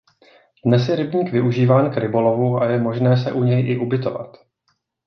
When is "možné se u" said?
2.79-3.43